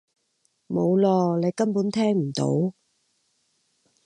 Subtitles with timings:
[0.67, 1.39] 冇囉！
[1.41, 2.73] 你根本聽唔到！